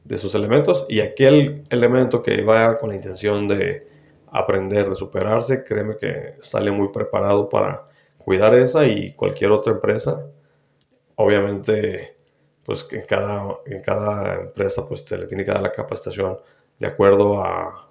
de 0.04 0.16
sus 0.16 0.34
elementos 0.34 0.86
y 0.88 1.00
aquel 1.00 1.64
elemento 1.70 2.22
que 2.22 2.42
vaya 2.42 2.76
con 2.78 2.90
la 2.90 2.96
intención 2.96 3.46
de 3.48 3.86
aprender, 4.30 4.88
de 4.88 4.94
superarse, 4.94 5.64
créeme 5.64 5.96
que 5.96 6.34
sale 6.40 6.70
muy 6.70 6.88
preparado 6.88 7.48
para 7.48 7.84
cuidar 8.18 8.54
esa 8.54 8.86
y 8.86 9.12
cualquier 9.14 9.50
otra 9.50 9.72
empresa. 9.72 10.26
Obviamente, 11.16 12.16
pues 12.64 12.86
en 12.92 13.02
cada, 13.02 13.58
en 13.66 13.82
cada 13.82 14.36
empresa 14.36 14.86
pues 14.86 15.00
se 15.00 15.18
le 15.18 15.26
tiene 15.26 15.44
que 15.44 15.52
dar 15.52 15.62
la 15.62 15.72
capacitación 15.72 16.38
de 16.78 16.86
acuerdo 16.86 17.42
a, 17.42 17.88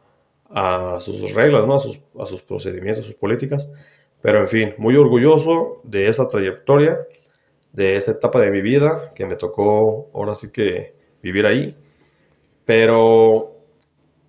a 0.50 1.00
sus 1.00 1.34
reglas, 1.34 1.66
¿no? 1.68 1.76
a, 1.76 1.80
sus, 1.80 2.00
a 2.20 2.26
sus 2.26 2.42
procedimientos, 2.42 3.06
sus 3.06 3.16
políticas. 3.16 3.72
Pero 4.22 4.40
en 4.40 4.48
fin, 4.48 4.74
muy 4.78 4.96
orgulloso 4.96 5.82
de 5.84 6.08
esa 6.08 6.28
trayectoria, 6.28 7.00
de 7.72 7.96
esa 7.96 8.12
etapa 8.12 8.40
de 8.42 8.52
mi 8.52 8.62
vida 8.62 9.12
que 9.14 9.26
me 9.26 9.36
tocó 9.36 10.10
ahora 10.14 10.36
sí 10.36 10.52
que 10.52 10.96
vivir 11.22 11.46
ahí. 11.46 11.78
Pero 12.66 13.59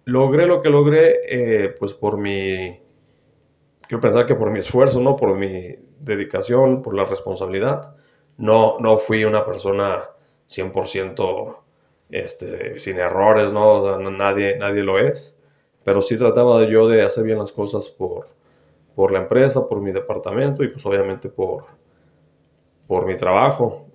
logré 0.04 0.47
lo 0.47 0.62
que 0.62 0.71
logré, 0.71 1.21
eh, 1.28 1.69
pues 1.78 1.95
por 1.95 2.16
mi, 2.16 2.80
quiero 3.87 4.00
pensar 4.00 4.26
que 4.26 4.35
por 4.35 4.50
mi 4.50 4.61
esfuerzo, 4.61 5.00
¿no? 5.00 5.16
Por 5.16 5.37
mi 5.37 5.76
dedicación, 5.99 6.83
por 6.83 6.95
la 6.95 7.04
responsabilidad. 7.04 7.95
No, 8.38 8.78
no 8.80 8.99
fui 8.99 9.25
una 9.25 9.45
persona 9.45 10.02
100% 10.49 11.57
este, 12.11 12.78
sin 12.78 12.99
errores, 12.99 13.52
¿no? 13.52 13.99
nadie, 13.99 14.57
nadie 14.59 14.83
lo 14.83 14.99
es. 14.99 15.38
Pero 15.85 16.02
sí 16.02 16.16
trataba 16.16 16.64
yo 16.64 16.88
de 16.88 17.02
hacer 17.02 17.25
bien 17.25 17.38
las 17.38 17.52
cosas 17.52 17.88
por, 17.88 18.28
por 18.95 19.12
la 19.12 19.21
empresa, 19.21 19.66
por 19.69 19.80
mi 19.80 19.92
departamento 19.92 20.62
y 20.62 20.69
pues 20.69 20.85
obviamente 20.87 21.28
por, 21.28 21.64
por 22.87 23.07
mi 23.07 23.16
trabajo, 23.16 23.87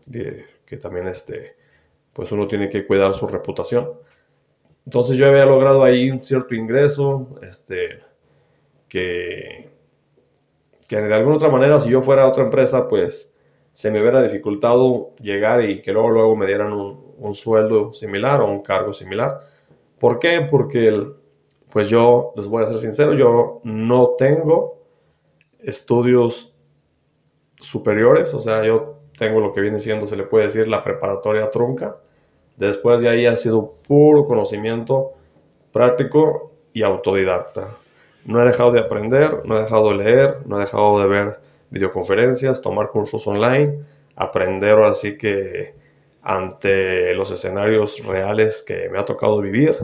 que 0.66 0.78
también 0.78 1.08
este, 1.08 1.56
pues 2.14 2.32
uno 2.32 2.48
tiene 2.48 2.70
que 2.70 2.88
cuidar 2.88 3.14
su 3.14 3.28
reputación. 3.28 3.92
Entonces 4.86 5.18
yo 5.18 5.28
había 5.28 5.46
logrado 5.46 5.84
ahí 5.84 6.12
un 6.12 6.24
cierto 6.24 6.54
ingreso, 6.54 7.28
este, 7.42 8.00
que, 8.88 9.70
que 10.88 10.98
de 10.98 11.14
alguna 11.14 11.38
otra 11.38 11.50
manera 11.50 11.80
si 11.80 11.90
yo 11.90 12.02
fuera 12.02 12.24
a 12.24 12.28
otra 12.28 12.44
empresa, 12.44 12.88
pues 12.88 13.34
se 13.76 13.92
me 13.92 14.00
hubiera 14.00 14.22
dificultado 14.22 15.16
llegar 15.20 15.62
y 15.70 15.82
que 15.82 15.92
luego, 15.92 16.10
luego 16.10 16.36
me 16.38 16.46
dieran 16.46 16.72
un, 16.72 17.34
sueldo 17.34 17.92
similar 17.92 18.40
o 18.40 18.50
un 18.50 18.62
cargo 18.62 18.94
similar. 18.94 19.42
¿Por 20.00 20.18
qué? 20.18 20.48
Porque, 20.50 21.12
pues 21.74 21.90
yo, 21.90 22.32
les 22.38 22.48
voy 22.48 22.64
a 22.64 22.68
ser 22.68 22.78
sincero, 22.78 23.14
yo 23.16 23.60
no 23.66 24.12
tengo 24.18 24.82
estudios 25.60 26.56
superiores, 27.60 28.34
o 28.34 28.40
sea, 28.40 28.64
yo 28.64 29.00
tengo 29.18 29.42
lo 29.42 29.52
que 29.52 29.60
viene 29.60 29.80
siendo, 29.80 30.08
se 30.08 30.16
le 30.16 30.24
puede 30.24 30.46
decir, 30.46 30.70
la 30.70 30.82
preparatoria 30.82 31.50
trunca. 31.50 31.98
Después 32.58 33.02
de 33.02 33.10
ahí 33.10 33.26
ha 33.26 33.36
sido 33.36 33.76
puro 33.88 34.26
conocimiento 34.26 35.14
práctico 35.72 36.52
y 36.74 36.84
autodidacta. 36.84 37.76
No 38.26 38.42
he 38.42 38.46
dejado 38.46 38.72
de 38.72 38.80
aprender, 38.80 39.42
no 39.46 39.58
he 39.58 39.62
dejado 39.62 39.90
de 39.90 39.96
leer, 39.98 40.38
no 40.46 40.58
he 40.58 40.62
dejado 40.62 41.00
de 41.00 41.08
ver 41.08 41.40
videoconferencias, 41.70 42.62
tomar 42.62 42.90
cursos 42.90 43.28
online, 43.28 43.80
aprender 44.16 44.80
así 44.80 45.18
que 45.18 45.76
ante 46.22 47.14
los 47.14 47.30
escenarios 47.32 48.04
reales 48.06 48.64
que 48.66 48.90
me 48.90 49.00
ha 49.00 49.06
tocado 49.06 49.42
vivir, 49.42 49.76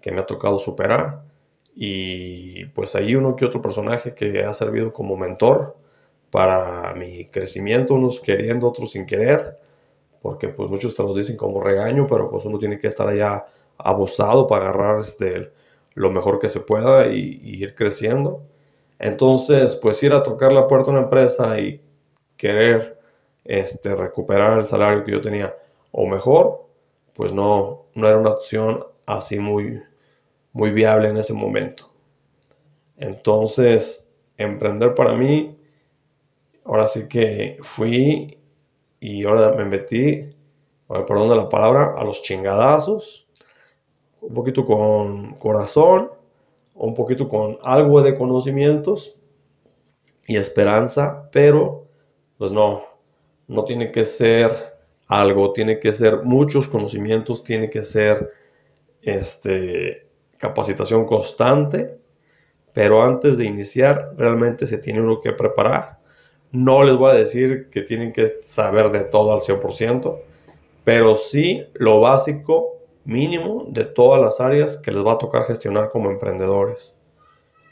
que 0.00 0.10
me 0.12 0.20
ha 0.20 0.26
tocado 0.26 0.58
superar. 0.58 1.22
Y 1.74 2.66
pues 2.66 2.96
ahí 2.96 3.14
uno 3.14 3.36
que 3.36 3.44
otro 3.44 3.62
personaje 3.62 4.14
que 4.14 4.42
ha 4.42 4.52
servido 4.52 4.92
como 4.92 5.16
mentor 5.16 5.76
para 6.30 6.92
mi 6.94 7.26
crecimiento, 7.26 7.94
unos 7.94 8.20
queriendo, 8.20 8.68
otros 8.68 8.90
sin 8.90 9.06
querer 9.06 9.56
porque 10.20 10.48
pues 10.48 10.70
muchos 10.70 10.94
te 10.94 11.02
lo 11.02 11.14
dicen 11.14 11.36
como 11.36 11.62
regaño, 11.62 12.06
pero 12.08 12.30
pues 12.30 12.44
uno 12.44 12.58
tiene 12.58 12.78
que 12.78 12.88
estar 12.88 13.08
allá 13.08 13.46
abusado 13.76 14.46
para 14.46 14.68
agarrar 14.68 15.00
este, 15.00 15.52
lo 15.94 16.10
mejor 16.10 16.38
que 16.38 16.48
se 16.48 16.60
pueda 16.60 17.06
y, 17.08 17.40
ir 17.42 17.74
creciendo. 17.74 18.42
Entonces, 18.98 19.76
pues 19.76 20.02
ir 20.02 20.12
a 20.12 20.22
tocar 20.22 20.52
la 20.52 20.66
puerta 20.66 20.86
de 20.86 20.96
una 20.96 21.04
empresa 21.04 21.58
y 21.60 21.80
querer 22.36 22.98
este, 23.44 23.94
recuperar 23.94 24.58
el 24.58 24.66
salario 24.66 25.04
que 25.04 25.12
yo 25.12 25.20
tenía 25.20 25.54
o 25.92 26.06
mejor, 26.06 26.66
pues 27.14 27.32
no, 27.32 27.86
no 27.94 28.08
era 28.08 28.18
una 28.18 28.30
opción 28.30 28.84
así 29.06 29.38
muy, 29.38 29.80
muy 30.52 30.70
viable 30.70 31.08
en 31.08 31.16
ese 31.16 31.32
momento. 31.32 31.90
Entonces, 32.96 34.06
emprender 34.36 34.94
para 34.94 35.14
mí, 35.14 35.56
ahora 36.64 36.88
sí 36.88 37.08
que 37.08 37.58
fui 37.62 38.37
y 39.00 39.24
ahora 39.24 39.52
me 39.52 39.64
metí, 39.64 40.28
perdón 40.88 41.28
de 41.28 41.36
la 41.36 41.48
palabra, 41.48 41.94
a 41.96 42.04
los 42.04 42.22
chingadazos, 42.22 43.26
un 44.20 44.34
poquito 44.34 44.64
con 44.64 45.34
corazón, 45.34 46.10
un 46.74 46.94
poquito 46.94 47.28
con 47.28 47.58
algo 47.62 48.02
de 48.02 48.16
conocimientos 48.16 49.16
y 50.26 50.36
esperanza, 50.36 51.28
pero 51.32 51.86
pues 52.36 52.52
no, 52.52 52.82
no 53.46 53.64
tiene 53.64 53.90
que 53.90 54.04
ser 54.04 54.78
algo, 55.06 55.52
tiene 55.52 55.78
que 55.80 55.92
ser 55.92 56.22
muchos 56.24 56.68
conocimientos, 56.68 57.42
tiene 57.42 57.70
que 57.70 57.82
ser 57.82 58.30
este, 59.02 60.08
capacitación 60.36 61.06
constante, 61.06 61.98
pero 62.72 63.02
antes 63.02 63.38
de 63.38 63.46
iniciar 63.46 64.12
realmente 64.16 64.66
se 64.66 64.78
tiene 64.78 65.00
uno 65.00 65.20
que 65.20 65.32
preparar 65.32 65.97
no 66.52 66.82
les 66.82 66.96
voy 66.96 67.10
a 67.10 67.14
decir 67.14 67.68
que 67.70 67.82
tienen 67.82 68.12
que 68.12 68.40
saber 68.46 68.90
de 68.90 69.04
todo 69.04 69.32
al 69.32 69.40
100%, 69.40 70.18
pero 70.84 71.14
sí 71.14 71.64
lo 71.74 72.00
básico 72.00 72.78
mínimo 73.04 73.66
de 73.68 73.84
todas 73.84 74.20
las 74.20 74.40
áreas 74.40 74.76
que 74.76 74.92
les 74.92 75.04
va 75.04 75.12
a 75.12 75.18
tocar 75.18 75.44
gestionar 75.44 75.90
como 75.90 76.10
emprendedores. 76.10 76.96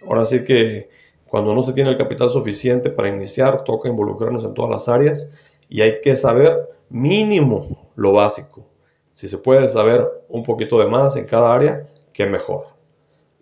Ahora 0.06 0.26
sí 0.26 0.44
que 0.44 0.88
cuando 1.28 1.54
no 1.54 1.62
se 1.62 1.72
tiene 1.72 1.90
el 1.90 1.98
capital 1.98 2.30
suficiente 2.30 2.90
para 2.90 3.08
iniciar, 3.08 3.64
toca 3.64 3.88
involucrarnos 3.88 4.44
en 4.44 4.54
todas 4.54 4.70
las 4.70 4.88
áreas 4.88 5.28
y 5.68 5.80
hay 5.80 6.00
que 6.00 6.16
saber 6.16 6.68
mínimo 6.88 7.90
lo 7.96 8.12
básico. 8.12 8.66
Si 9.12 9.28
se 9.28 9.38
puede 9.38 9.66
saber 9.68 10.06
un 10.28 10.42
poquito 10.42 10.78
de 10.78 10.86
más 10.86 11.16
en 11.16 11.24
cada 11.24 11.54
área, 11.54 11.86
qué 12.12 12.26
mejor. 12.26 12.66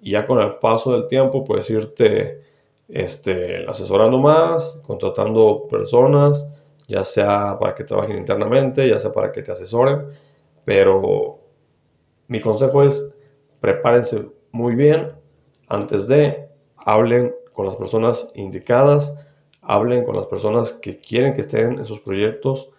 Y 0.01 0.13
ya 0.13 0.27
con 0.27 0.39
el 0.41 0.55
paso 0.57 0.93
del 0.93 1.09
tiempo, 1.09 1.45
puedes 1.45 1.69
irte 1.71 2.41
este, 2.89 3.65
asesorando 3.69 4.19
más, 4.19 4.79
contratando 4.87 5.67
personas, 5.69 6.47
ya 6.87 7.05
sea 7.05 7.59
para 7.59 7.75
que 7.75 7.85
trabajen 7.85 8.19
internamente, 8.19 8.89
ya 8.89 8.99
sea 8.99 9.13
para 9.13 9.33
que 9.33 9.43
te 9.43 9.53
asesoren, 9.53 10.09
pero 10.65 11.39
mi 12.29 12.41
consejo 12.41 12.83
es 12.83 13.13
prepárense 13.61 14.29
muy 14.53 14.75
bien 14.75 15.13
antes 15.69 16.07
de, 16.09 16.49
hablen 16.77 17.35
con 17.53 17.67
las 17.67 17.77
personas 17.77 18.31
indicadas, 18.35 19.17
hablen 19.63 20.05
con 20.05 20.17
las 20.17 20.27
personas 20.27 20.73
que 20.73 20.99
quieren 20.99 21.35
que 21.35 21.41
estén 21.41 21.79
en 21.79 21.85
sus 21.85 22.01
proyectos, 22.01 22.71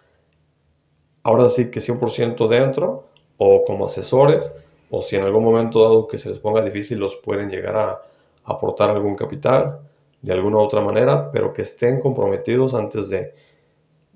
ahora 1.24 1.48
sí 1.48 1.70
que 1.70 1.80
100% 1.80 2.46
dentro 2.48 3.08
o 3.38 3.64
como 3.64 3.86
asesores, 3.86 4.52
o 4.90 5.02
si 5.02 5.16
en 5.16 5.24
algún 5.24 5.42
momento 5.42 5.82
dado 5.82 6.06
que 6.06 6.18
se 6.18 6.28
les 6.28 6.38
ponga 6.38 6.62
difícil 6.62 6.98
los 6.98 7.16
pueden 7.16 7.50
llegar 7.50 7.76
a 7.76 8.02
aportar 8.44 8.90
algún 8.90 9.16
capital 9.16 9.80
de 10.22 10.32
alguna 10.32 10.56
u 10.56 10.60
otra 10.60 10.80
manera, 10.80 11.30
pero 11.30 11.52
que 11.52 11.62
estén 11.62 12.00
comprometidos 12.00 12.74
antes 12.74 13.08
de... 13.08 13.34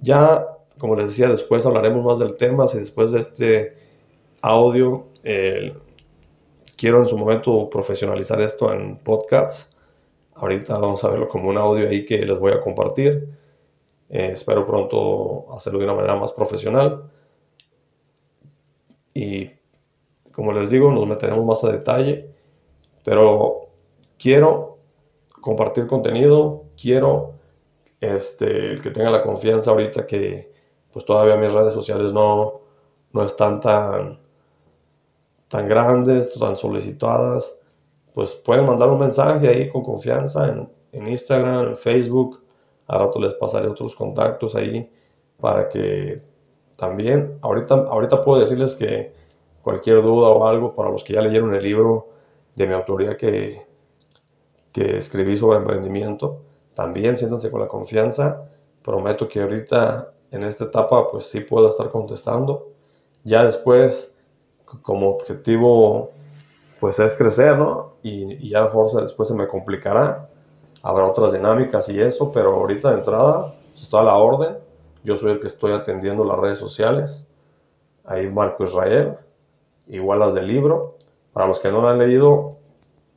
Ya, 0.01 0.47
como 0.79 0.97
les 0.97 1.09
decía, 1.09 1.29
después 1.29 1.67
hablaremos 1.67 2.05
más 2.05 2.19
del 2.19 2.37
tema, 2.37 2.67
si 2.67 2.79
después 2.79 3.13
de 3.13 3.21
este 3.21 3.77
audio 4.43 5.07
quiero 6.81 6.99
en 6.99 7.05
su 7.05 7.19
momento 7.19 7.69
profesionalizar 7.69 8.41
esto 8.41 8.73
en 8.73 8.97
podcasts. 8.97 9.69
Ahorita 10.35 10.79
vamos 10.79 11.05
a 11.05 11.11
verlo 11.11 11.29
como 11.29 11.51
un 11.51 11.59
audio 11.59 11.87
ahí 11.87 12.07
que 12.07 12.25
les 12.25 12.39
voy 12.39 12.53
a 12.53 12.61
compartir. 12.63 13.29
Eh, 14.09 14.31
espero 14.33 14.67
pronto 14.67 15.47
hacerlo 15.55 15.79
de 15.79 15.85
una 15.85 15.95
manera 15.95 16.17
más 16.17 16.33
profesional. 16.33 17.11
Y 19.13 19.51
como 20.33 20.55
les 20.55 20.71
digo, 20.71 20.91
nos 20.91 21.07
meteremos 21.07 21.45
más 21.45 21.63
a 21.65 21.71
detalle. 21.71 22.31
Pero 23.05 23.69
quiero 24.19 24.70
compartir 25.41 25.87
contenido, 25.87 26.65
quiero 26.81 27.35
este, 28.01 28.73
el 28.73 28.83
que 28.83 28.91
tenga 28.91 29.11
la 29.11 29.23
confianza 29.23 29.71
ahorita 29.71 30.07
que 30.07 30.53
pues 30.93 31.05
todavía 31.05 31.37
mis 31.37 31.53
redes 31.53 31.75
sociales 31.75 32.13
no, 32.13 32.61
no 33.13 33.23
están 33.23 33.61
tan, 33.61 34.19
tan 35.49 35.69
grandes, 35.69 36.35
tan 36.39 36.57
solicitadas, 36.57 37.57
pues 38.15 38.35
pueden 38.35 38.67
mandar 38.67 38.89
un 38.89 38.99
mensaje 38.99 39.49
ahí 39.49 39.69
con 39.69 39.83
confianza 39.85 40.49
en, 40.49 40.69
en 40.93 41.09
Instagram, 41.09 41.69
en 41.69 41.77
Facebook. 41.77 42.43
A 42.89 42.99
rato 42.99 43.21
les 43.21 43.35
pasaré 43.35 43.69
otros 43.69 43.95
contactos 43.95 44.57
ahí 44.57 44.91
para 45.39 45.69
que 45.69 46.23
también, 46.77 47.39
ahorita, 47.43 47.75
ahorita 47.75 48.25
puedo 48.25 48.41
decirles 48.41 48.75
que 48.75 49.13
cualquier 49.63 50.03
duda 50.03 50.29
o 50.29 50.47
algo 50.47 50.75
para 50.75 50.91
los 50.91 51.05
que 51.05 51.13
ya 51.13 51.21
leyeron 51.21 51.55
el 51.55 51.63
libro 51.63 52.09
de 52.57 52.67
mi 52.67 52.75
autoría 52.75 53.17
que, 53.17 53.70
que 54.73 54.97
escribí 54.97 55.37
sobre 55.37 55.59
emprendimiento. 55.59 56.41
También 56.75 57.17
siéntanse 57.17 57.51
con 57.51 57.61
la 57.61 57.69
confianza. 57.69 58.49
Prometo 58.83 59.29
que 59.29 59.43
ahorita 59.43 60.13
en 60.31 60.45
esta 60.45 60.65
etapa 60.65 61.11
pues 61.11 61.27
sí 61.27 61.41
puedo 61.41 61.69
estar 61.69 61.91
contestando. 61.91 62.69
Ya 63.25 63.45
después, 63.45 64.17
como 64.83 65.11
objetivo 65.11 66.11
pues 66.81 66.99
es 66.99 67.15
crecer, 67.15 67.59
¿no? 67.59 67.93
Y, 68.03 68.49
ya 68.49 68.65
mejor 68.65 69.03
después 69.03 69.29
se 69.29 69.35
me 69.35 69.47
complicará. 69.47 70.29
Habrá 70.83 71.07
otras 71.07 71.33
dinámicas 71.33 71.89
y 71.91 72.01
eso, 72.01 72.33
pero 72.33 72.55
ahorita 72.55 72.91
de 72.91 72.97
entrada 72.97 73.55
pues, 73.69 73.83
está 73.83 74.01
a 74.01 74.05
la 74.05 74.17
orden. 74.17 74.57
Yo 75.05 75.17
soy 75.17 75.33
el 75.33 75.41
que 75.41 75.49
estoy 75.49 75.73
atendiendo 75.73 76.25
las 76.25 76.39
redes 76.39 76.59
sociales. 76.59 77.29
Ahí 78.07 78.29
Marco 78.31 78.65
Israel, 78.65 79.17
igual 79.89 80.21
las 80.21 80.33
del 80.33 80.49
libro. 80.49 80.97
Para 81.35 81.47
los 81.47 81.61
que 81.61 81.71
no 81.71 81.83
lo 81.83 81.89
han 81.89 81.99
leído, 81.99 82.49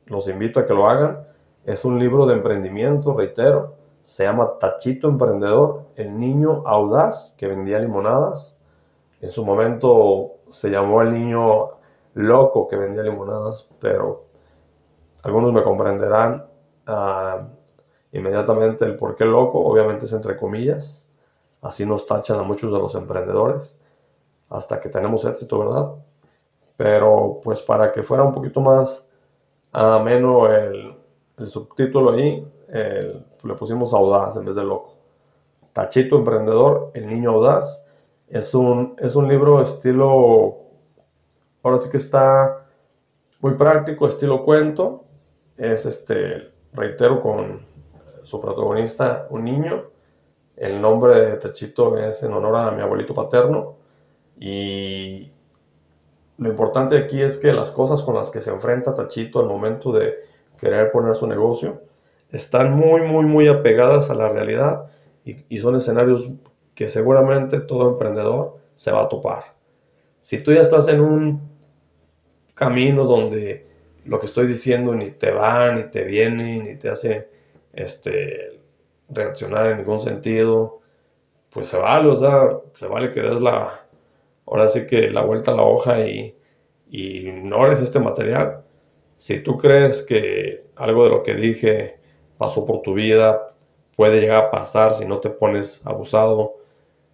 los 0.08 0.28
invito 0.28 0.60
a 0.60 0.66
que 0.66 0.74
lo 0.74 0.88
hagan. 0.88 1.26
Es 1.66 1.86
un 1.86 1.98
libro 1.98 2.26
de 2.26 2.34
emprendimiento, 2.34 3.14
reitero. 3.14 3.76
Se 4.02 4.26
llama 4.26 4.60
Tachito 4.60 5.08
Emprendedor, 5.08 5.86
el 5.96 6.20
niño 6.20 6.62
audaz 6.66 7.34
que 7.38 7.48
vendía 7.48 7.80
limonadas. 7.80 8.62
En 9.22 9.30
su 9.30 9.46
momento 9.46 10.34
se 10.50 10.70
llamó 10.70 11.02
el 11.02 11.14
niño 11.14 11.70
loco 12.16 12.68
que 12.68 12.76
vendía 12.76 13.04
limonadas, 13.04 13.70
pero 13.80 14.26
algunos 15.24 15.54
me 15.54 15.64
comprenderán 15.64 16.46
uh, 16.86 17.46
inmediatamente 18.12 18.84
el 18.84 18.98
por 18.98 19.16
qué 19.16 19.24
loco, 19.24 19.60
obviamente 19.60 20.06
es 20.06 20.12
entre 20.12 20.36
comillas, 20.36 21.10
así 21.62 21.86
nos 21.86 22.06
tachan 22.06 22.40
a 22.40 22.44
muchos 22.44 22.74
de 22.74 22.80
los 22.80 22.94
emprendedores 22.96 23.80
hasta 24.50 24.82
que 24.82 24.90
tenemos 24.90 25.24
éxito, 25.24 25.60
¿verdad? 25.60 25.94
Pero 26.76 27.40
pues 27.42 27.62
para 27.62 27.94
que 27.94 28.04
fuera 28.04 28.24
un 28.24 28.34
poquito 28.34 28.60
más 28.60 29.08
ameno 29.72 30.48
el, 30.52 30.98
el 31.38 31.48
subtítulo 31.48 32.12
ahí, 32.12 32.48
le 32.70 33.54
pusimos 33.56 33.94
audaz 33.94 34.36
en 34.38 34.46
vez 34.46 34.56
de 34.56 34.64
loco. 34.64 34.96
Tachito 35.74 36.18
Emprendedor, 36.18 36.92
el 36.94 37.08
niño 37.08 37.32
audaz, 37.32 37.86
es 38.28 38.54
un, 38.54 38.96
es 39.00 39.16
un 39.16 39.28
libro 39.28 39.62
estilo 39.62 40.64
Ahora 41.64 41.78
sí 41.78 41.90
que 41.90 41.98
está 41.98 42.66
muy 43.40 43.56
práctico, 43.56 44.06
estilo 44.06 44.44
cuento. 44.44 45.06
Es 45.58 45.86
este, 45.86 46.52
reitero, 46.74 47.22
con 47.22 47.66
su 48.22 48.40
protagonista, 48.40 49.28
un 49.30 49.46
niño. 49.46 49.86
El 50.58 50.82
nombre 50.82 51.20
de 51.20 51.38
Tachito 51.38 51.98
es 51.98 52.22
en 52.24 52.34
honor 52.34 52.56
a 52.56 52.72
mi 52.72 52.82
abuelito 52.82 53.14
paterno. 53.14 53.78
Y 54.38 55.32
lo 56.38 56.50
importante 56.50 56.98
aquí 56.98 57.22
es 57.22 57.38
que 57.38 57.54
las 57.54 57.72
cosas 57.72 58.04
con 58.04 58.16
las 58.16 58.30
que 58.30 58.42
se 58.42 58.52
enfrenta 58.52 58.94
Tachito 58.94 59.40
al 59.40 59.48
momento 59.48 59.94
de 59.94 60.16
querer 60.64 60.92
poner 60.92 61.14
su 61.14 61.28
negocio 61.28 61.82
están 62.32 62.74
muy, 62.74 63.02
muy, 63.02 63.26
muy 63.26 63.48
apegadas 63.48 64.10
a 64.10 64.16
la 64.16 64.30
realidad 64.30 64.90
y, 65.26 65.60
son 65.60 65.76
escenarios 65.76 66.30
que 66.76 66.88
seguramente 66.88 67.60
todo 67.60 67.90
emprendedor 67.90 68.58
se 68.76 68.92
va 68.92 69.04
a 69.04 69.10
topar. 69.10 69.56
Si 70.20 70.42
tú 70.42 70.52
ya 70.52 70.62
estás 70.62 70.88
en 70.88 71.02
un 71.02 71.42
caminos 72.56 73.08
donde 73.08 73.68
lo 74.06 74.20
que 74.20 74.26
estoy 74.26 74.48
diciendo 74.48 74.96
ni 74.96 75.12
te 75.12 75.32
va, 75.32 75.72
ni 75.72 75.84
te 75.84 76.04
viene, 76.04 76.60
ni 76.60 76.76
te 76.76 76.90
hace 76.90 77.30
este, 77.72 78.60
reaccionar 79.10 79.68
en 79.68 79.78
ningún 79.78 80.02
sentido, 80.02 80.82
pues 81.52 81.68
se 81.68 81.78
vale, 81.78 82.10
o 82.10 82.16
sea, 82.16 82.50
se 82.74 82.88
vale 82.88 83.12
que 83.14 83.22
des 83.22 83.40
la, 83.42 83.86
ahora 84.48 84.68
sí 84.68 84.88
que 84.88 85.10
la 85.10 85.22
vuelta 85.22 85.52
a 85.52 85.56
la 85.56 85.64
hoja 85.64 86.00
y, 86.06 86.36
y 86.90 87.28
ignores 87.30 87.80
este 87.82 88.00
material. 88.00 88.63
Si 89.16 89.40
tú 89.40 89.58
crees 89.58 90.04
que 90.04 90.66
algo 90.76 91.06
de 91.06 91.10
lo 91.10 91.24
que 91.24 91.36
dije 91.36 92.00
pasó 92.38 92.66
por 92.66 92.82
tu 92.82 92.94
vida, 92.94 93.56
puede 93.96 94.20
llegar 94.20 94.46
a 94.46 94.52
pasar 94.52 94.96
si 94.96 95.06
no 95.06 95.20
te 95.20 95.30
pones 95.30 95.82
abusado, 95.86 96.56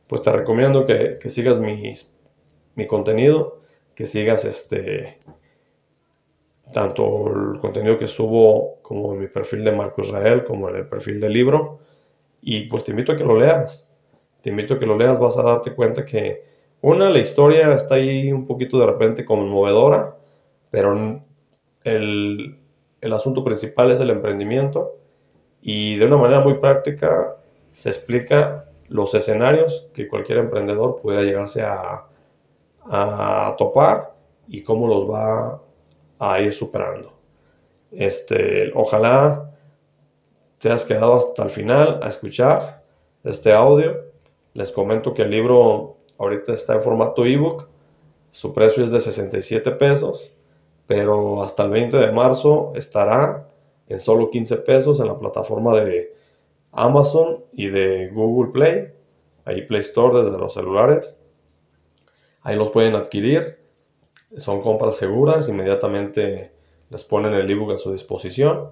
pues 0.08 0.22
te 0.22 0.32
recomiendo 0.32 0.86
que, 0.86 1.18
que 1.20 1.30
sigas 1.30 1.60
mi 1.60 2.88
contenido 2.88 3.60
que 4.00 4.06
sigas 4.06 4.46
este 4.46 5.20
tanto 6.72 7.28
el 7.28 7.60
contenido 7.60 7.98
que 7.98 8.08
subo 8.08 8.78
como 8.82 9.12
en 9.12 9.20
mi 9.20 9.28
perfil 9.28 9.62
de 9.66 9.74
Marco 9.74 10.00
Israel, 10.00 10.46
como 10.46 10.70
en 10.70 10.78
el 10.78 10.88
perfil 10.88 11.20
del 11.20 11.34
libro. 11.34 11.80
Y 12.42 12.70
pues 12.70 12.86
te 12.86 12.92
invito 12.92 13.12
a 13.12 13.18
que 13.18 13.26
lo 13.26 13.38
leas. 13.38 13.90
Te 14.42 14.52
invito 14.52 14.76
a 14.76 14.80
que 14.80 14.86
lo 14.86 14.98
leas, 14.98 15.20
vas 15.20 15.38
a 15.38 15.44
darte 15.44 15.76
cuenta 15.76 16.06
que 16.06 16.46
una, 16.80 17.10
la 17.10 17.20
historia 17.20 17.74
está 17.74 17.96
ahí 17.96 18.32
un 18.32 18.46
poquito 18.48 18.80
de 18.80 18.86
repente 18.86 19.26
conmovedora, 19.26 20.16
pero 20.72 21.22
el, 21.84 22.60
el 23.02 23.14
asunto 23.14 23.44
principal 23.44 23.92
es 23.92 24.00
el 24.00 24.10
emprendimiento 24.10 24.98
y 25.62 25.98
de 25.98 26.06
una 26.06 26.18
manera 26.18 26.42
muy 26.42 26.56
práctica 26.56 27.38
se 27.72 27.90
explica 27.90 28.66
los 28.88 29.14
escenarios 29.14 29.88
que 29.94 30.08
cualquier 30.08 30.40
emprendedor 30.40 31.00
pueda 31.02 31.22
llegarse 31.22 31.62
a, 31.62 32.08
a 32.86 33.56
topar 33.58 34.14
y 34.48 34.64
cómo 34.64 34.88
los 34.88 35.10
va 35.10 35.62
a 36.18 36.42
ir 36.42 36.54
superando. 36.54 37.14
Este, 37.92 38.72
ojalá 38.76 39.52
te 40.58 40.72
has 40.72 40.86
quedado 40.86 41.16
hasta 41.16 41.44
el 41.44 41.50
final 41.50 42.00
a 42.04 42.10
escuchar 42.10 42.84
este 43.24 43.54
audio. 43.54 44.06
Les 44.54 44.72
comento 44.72 45.14
que 45.14 45.22
el 45.22 45.32
libro 45.32 45.98
ahorita 46.18 46.54
está 46.54 46.76
en 46.76 46.82
formato 46.82 47.26
ebook. 47.26 47.68
Su 48.30 48.54
precio 48.54 48.84
es 48.84 48.92
de 48.92 49.00
67 49.00 49.72
pesos, 49.72 50.32
pero 50.90 51.44
hasta 51.44 51.66
el 51.66 51.70
20 51.70 51.98
de 51.98 52.12
marzo 52.12 52.74
estará 52.74 53.48
en 53.88 54.00
solo 54.00 54.32
15 54.32 54.58
pesos 54.58 55.00
en 55.00 55.06
la 55.06 55.20
plataforma 55.20 55.80
de 55.80 56.16
Amazon 56.72 57.44
y 57.54 57.68
de 57.68 58.10
Google 58.10 58.52
Play, 58.52 58.88
ahí 59.46 59.62
Play 59.68 59.82
Store 59.82 60.18
desde 60.18 60.36
los 60.40 60.52
celulares. 60.52 61.16
Ahí 62.42 62.56
los 62.56 62.72
pueden 62.72 62.96
adquirir. 62.96 63.60
Son 64.38 64.62
compras 64.62 64.96
seguras, 64.96 65.48
inmediatamente 65.48 66.54
les 66.90 67.04
ponen 67.04 67.36
el 67.36 67.52
ebook 67.52 67.74
a 67.74 67.78
su 67.78 67.92
disposición. 67.92 68.72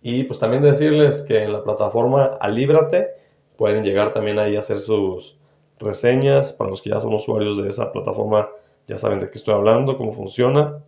Y 0.00 0.24
pues 0.24 0.38
también 0.38 0.62
decirles 0.62 1.20
que 1.20 1.42
en 1.42 1.52
la 1.52 1.62
plataforma 1.62 2.38
Alíbrate 2.40 3.10
pueden 3.58 3.84
llegar 3.84 4.14
también 4.14 4.38
ahí 4.38 4.56
a 4.56 4.60
hacer 4.60 4.80
sus 4.80 5.38
reseñas. 5.78 6.50
Para 6.50 6.70
los 6.70 6.80
que 6.80 6.88
ya 6.88 7.00
son 7.02 7.12
usuarios 7.12 7.62
de 7.62 7.68
esa 7.68 7.92
plataforma 7.92 8.48
ya 8.86 8.96
saben 8.96 9.20
de 9.20 9.28
qué 9.28 9.36
estoy 9.36 9.52
hablando, 9.52 9.98
cómo 9.98 10.14
funciona. 10.14 10.82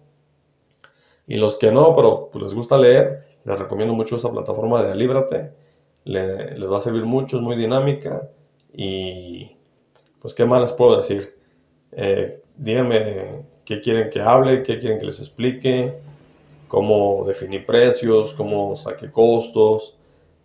Y 1.30 1.36
los 1.36 1.54
que 1.54 1.70
no, 1.70 1.94
pero 1.94 2.28
pues, 2.32 2.42
les 2.42 2.54
gusta 2.54 2.76
leer, 2.76 3.22
les 3.44 3.56
recomiendo 3.56 3.94
mucho 3.94 4.16
esa 4.16 4.32
plataforma 4.32 4.82
de 4.82 4.90
Alíbrate. 4.90 5.52
les 6.02 6.68
va 6.68 6.78
a 6.78 6.80
servir 6.80 7.04
mucho, 7.04 7.36
es 7.36 7.42
muy 7.42 7.54
dinámica. 7.54 8.28
Y 8.74 9.56
pues 10.20 10.34
qué 10.34 10.44
más 10.44 10.60
les 10.60 10.72
puedo 10.72 10.96
decir. 10.96 11.38
Eh, 11.92 12.42
díganme 12.56 13.44
qué 13.64 13.80
quieren 13.80 14.10
que 14.10 14.20
hable, 14.20 14.64
qué 14.64 14.80
quieren 14.80 14.98
que 14.98 15.06
les 15.06 15.20
explique, 15.20 15.98
cómo 16.66 17.24
definir 17.24 17.64
precios, 17.64 18.34
cómo 18.34 18.74
saqué 18.74 19.12
costos, 19.12 19.96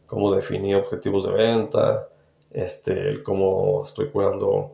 cómo 0.06 0.32
definir 0.36 0.76
objetivos 0.76 1.26
de 1.26 1.32
venta, 1.32 2.10
este, 2.52 3.24
cómo 3.24 3.82
estoy 3.82 4.10
cuidando 4.12 4.74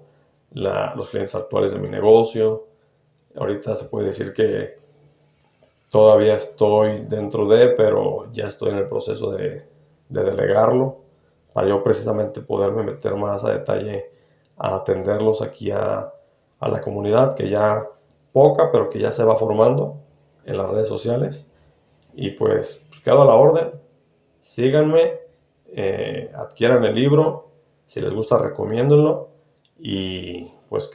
los 0.52 1.08
clientes 1.08 1.36
actuales 1.36 1.72
de 1.72 1.80
mi 1.80 1.88
negocio. 1.88 2.68
Ahorita 3.34 3.78
se 3.78 3.86
puede 3.86 4.08
decir 4.08 4.34
que 4.34 4.81
todavía 5.92 6.36
estoy 6.36 7.06
dentro 7.08 7.46
de, 7.48 7.70
pero 7.70 8.32
ya 8.32 8.48
estoy 8.48 8.70
en 8.70 8.78
el 8.78 8.88
proceso 8.88 9.32
de, 9.32 9.66
de 10.10 10.24
delegarlo 10.24 11.02
para 11.54 11.68
yo 11.68 11.84
precisamente 11.84 12.42
poderme 12.42 12.84
meter 12.84 13.16
más 13.16 13.44
a 13.44 13.52
detalle 13.52 14.12
a 14.58 14.76
atenderlos 14.76 15.42
aquí 15.42 15.72
a, 15.72 16.14
la 16.62 16.82
comunidad 16.82 17.36
que 17.36 17.50
ya 17.50 17.88
poca, 18.32 18.72
pero 18.72 18.88
que 18.88 19.00
ya 19.00 19.12
se 19.12 19.24
va 19.24 19.36
formando 19.36 19.98
en 20.46 20.58
las 20.58 20.70
redes 20.70 20.88
sociales. 20.88 21.52
Y 22.14 22.32
pues 22.32 22.86
quedo 23.04 23.24
a 23.24 23.26
la 23.26 23.34
orden. 23.34 23.72
Síganme, 24.42 25.22
eh, 25.66 26.32
adquieran 26.36 26.86
el 26.86 26.94
libro. 26.94 27.50
Si 27.88 28.00
les 28.00 28.14
gusta, 28.14 28.38
recomiéndenlo. 28.38 29.30
Y 29.80 30.54
pues 30.70 30.92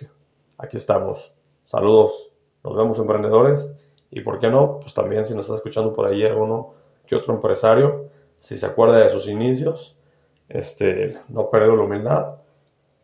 aquí 0.57 0.77
estamos. 0.77 1.35
Saludos. 1.65 2.33
Nos 2.63 2.77
vemos 2.77 2.99
emprendedores. 3.01 3.75
Y 4.17 4.23
por 4.23 4.39
qué 4.39 4.49
no, 4.49 4.81
pues 4.81 4.95
también 4.95 5.25
si 5.25 5.35
nos 5.35 5.45
está 5.45 5.57
escuchando 5.57 5.93
por 5.93 6.07
ahí 6.07 6.25
alguno 6.25 6.73
que 7.07 7.15
otro 7.15 7.35
empresario, 7.35 8.09
si 8.39 8.57
se 8.57 8.65
acuerda 8.65 8.97
de 8.97 9.11
sus 9.11 9.29
inicios, 9.29 9.95
este, 10.49 11.19
no 11.29 11.51
perder 11.51 11.75
la 11.75 11.83
humildad. 11.83 12.37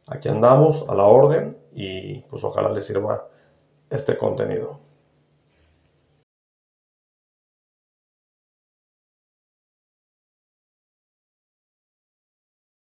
Aquí 0.07 0.31
andamos 0.31 0.87
a 0.89 0.95
la 0.95 1.05
orden 1.05 1.59
y 1.75 2.21
pues 2.21 2.43
ojalá 2.45 2.71
les 2.71 2.87
sirva 2.87 3.29
este 3.91 4.17
contenido. 4.17 4.79